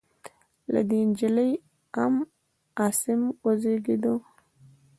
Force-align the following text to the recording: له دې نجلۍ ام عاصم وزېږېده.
له 0.73 0.81
دې 0.89 0.99
نجلۍ 1.09 1.51
ام 2.03 2.15
عاصم 2.77 3.21
وزېږېده. 3.45 4.13